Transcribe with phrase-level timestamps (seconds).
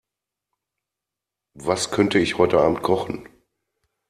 [1.53, 3.29] Was könnte ich heute Abend kochen?